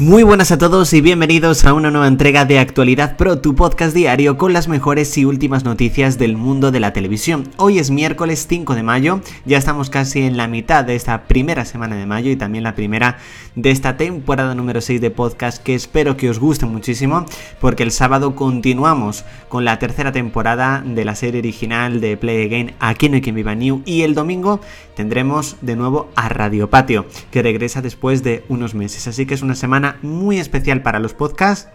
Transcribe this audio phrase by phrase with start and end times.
[0.00, 3.94] Muy buenas a todos y bienvenidos a una nueva entrega de Actualidad Pro, tu podcast
[3.94, 7.48] diario con las mejores y últimas noticias del mundo de la televisión.
[7.58, 11.64] Hoy es miércoles 5 de mayo, ya estamos casi en la mitad de esta primera
[11.64, 13.18] semana de mayo y también la primera
[13.54, 17.24] de esta temporada número 6 de podcast que espero que os guste muchísimo
[17.60, 22.74] porque el sábado continuamos con la tercera temporada de la serie original de Play Again
[22.80, 24.60] Aquí no hay quien viva New y el domingo
[24.96, 29.42] tendremos de nuevo a Radio Patio que regresa después de unos meses, así que es
[29.42, 31.68] una semana muy especial para los podcasts.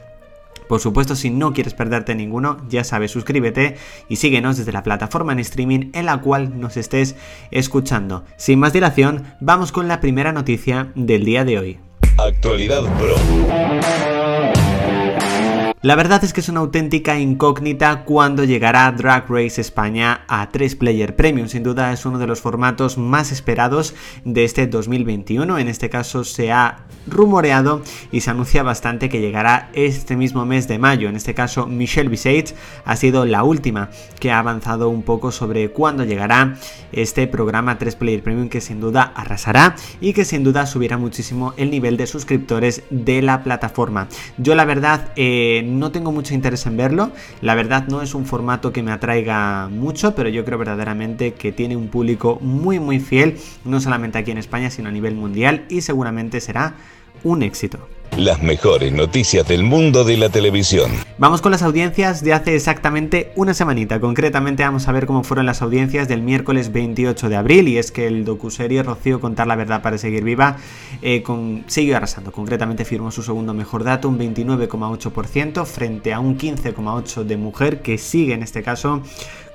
[0.67, 3.77] Por supuesto, si no quieres perderte ninguno, ya sabes, suscríbete
[4.07, 7.15] y síguenos desde la plataforma en streaming en la cual nos estés
[7.49, 8.23] escuchando.
[8.37, 11.79] Sin más dilación, vamos con la primera noticia del día de hoy.
[12.19, 14.18] Actualidad Pro.
[15.81, 20.75] La verdad es que es una auténtica incógnita cuando llegará Drag Race España a 3
[20.75, 21.47] Player Premium.
[21.47, 25.57] Sin duda es uno de los formatos más esperados de este 2021.
[25.57, 30.67] En este caso se ha rumoreado y se anuncia bastante que llegará este mismo mes
[30.67, 31.07] de mayo.
[31.07, 35.71] En este caso Michelle Visage ha sido la última que ha avanzado un poco sobre
[35.71, 36.57] cuándo llegará
[36.91, 41.53] este programa 3 Player Premium que sin duda arrasará y que sin duda subirá muchísimo
[41.55, 44.09] el nivel de suscriptores de la plataforma.
[44.37, 45.13] Yo la verdad...
[45.15, 47.11] Eh, no tengo mucho interés en verlo.
[47.41, 51.51] La verdad no es un formato que me atraiga mucho, pero yo creo verdaderamente que
[51.51, 55.65] tiene un público muy muy fiel, no solamente aquí en España, sino a nivel mundial
[55.69, 56.75] y seguramente será
[57.23, 57.79] un éxito.
[58.17, 60.91] Las mejores noticias del mundo de la televisión.
[61.19, 64.01] Vamos con las audiencias de hace exactamente una semanita.
[64.01, 67.69] Concretamente vamos a ver cómo fueron las audiencias del miércoles 28 de abril.
[67.69, 70.57] Y es que el docuserie Rocío Contar la Verdad para Seguir Viva
[71.01, 72.33] eh, con, siguió arrasando.
[72.33, 77.97] Concretamente firmó su segundo mejor dato, un 29,8% frente a un 15,8% de mujer que
[77.97, 79.01] sigue en este caso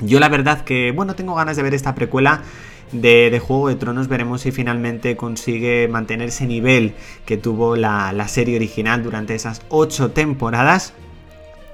[0.00, 2.42] Yo la verdad que, bueno, tengo ganas de ver esta precuela.
[2.90, 6.94] De, Juego de Tronos veremos si finalmente consigue mantener ese nivel
[7.26, 10.94] que tuvo la, la serie original durante esas 8 temporadas.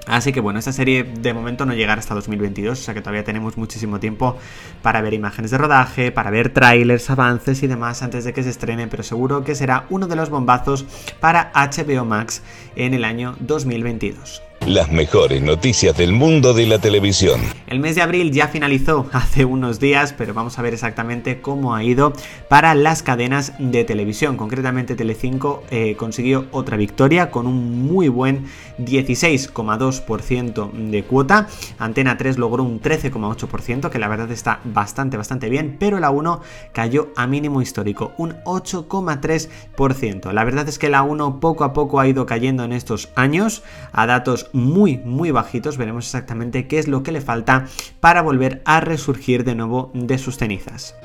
[0.09, 3.23] Así que bueno, esta serie de momento no llegará hasta 2022, o sea que todavía
[3.23, 4.37] tenemos muchísimo tiempo
[4.81, 8.49] para ver imágenes de rodaje, para ver trailers, avances y demás antes de que se
[8.49, 10.85] estrene, pero seguro que será uno de los bombazos
[11.19, 12.41] para HBO Max
[12.75, 14.48] en el año 2022.
[14.65, 17.41] Las mejores noticias del mundo de la televisión.
[17.65, 21.73] El mes de abril ya finalizó hace unos días, pero vamos a ver exactamente cómo
[21.73, 22.13] ha ido
[22.49, 24.37] para las cadenas de televisión.
[24.37, 28.45] Concretamente Telecinco eh, consiguió otra victoria con un muy buen
[28.77, 31.47] 16,2% de cuota.
[31.79, 36.41] Antena 3 logró un 13,8%, que la verdad está bastante, bastante bien, pero la 1
[36.73, 40.31] cayó a mínimo histórico, un 8,3%.
[40.31, 43.63] La verdad es que la 1 poco a poco ha ido cayendo en estos años
[43.91, 45.77] a datos muy, muy bajitos.
[45.77, 47.67] Veremos exactamente qué es lo que le falta
[47.99, 50.95] para volver a resurgir de nuevo de sus cenizas.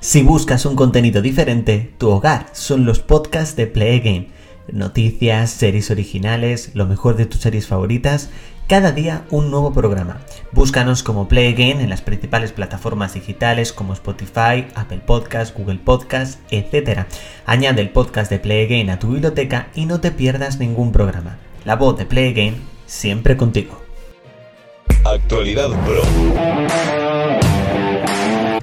[0.00, 4.41] Si buscas un contenido diferente, tu hogar son los podcasts de Play Game.
[4.70, 8.30] Noticias, series originales, lo mejor de tus series favoritas
[8.72, 10.20] cada día un nuevo programa.
[10.52, 16.38] Búscanos como Play Again en las principales plataformas digitales como Spotify, Apple Podcasts, Google Podcasts,
[16.50, 17.00] etc.
[17.44, 21.36] Añade el podcast de Play Again a tu biblioteca y no te pierdas ningún programa.
[21.64, 22.56] La voz de Play Again
[22.86, 23.78] siempre contigo.
[25.04, 26.02] Actualidad Pro.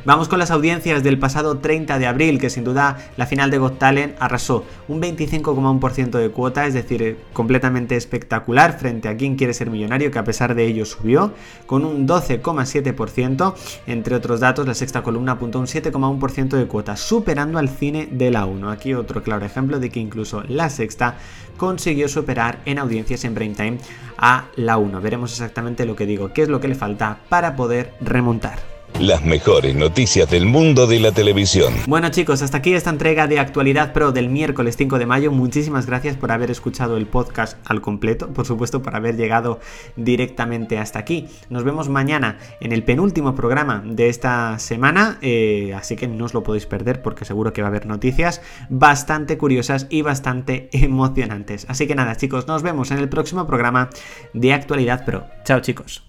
[0.09, 3.59] Vamos con las audiencias del pasado 30 de abril, que sin duda la final de
[3.59, 9.53] Got Talent arrasó un 25,1% de cuota, es decir, completamente espectacular frente a quien quiere
[9.53, 11.31] ser millonario, que a pesar de ello subió,
[11.67, 13.53] con un 12,7%.
[13.85, 18.31] Entre otros datos, la sexta columna apuntó un 7,1% de cuota, superando al cine de
[18.31, 18.71] la 1.
[18.71, 21.17] Aquí otro claro ejemplo de que incluso la sexta
[21.55, 23.77] consiguió superar en audiencias en prime time
[24.17, 25.01] a la 1.
[25.01, 28.58] Veremos exactamente lo que digo, qué es lo que le falta para poder remontar.
[28.99, 31.73] Las mejores noticias del mundo de la televisión.
[31.87, 35.31] Bueno chicos, hasta aquí esta entrega de Actualidad Pro del miércoles 5 de mayo.
[35.31, 39.59] Muchísimas gracias por haber escuchado el podcast al completo, por supuesto por haber llegado
[39.95, 41.27] directamente hasta aquí.
[41.49, 46.33] Nos vemos mañana en el penúltimo programa de esta semana, eh, así que no os
[46.33, 51.65] lo podéis perder porque seguro que va a haber noticias bastante curiosas y bastante emocionantes.
[51.69, 53.89] Así que nada chicos, nos vemos en el próximo programa
[54.33, 55.25] de Actualidad Pro.
[55.43, 56.08] Chao chicos.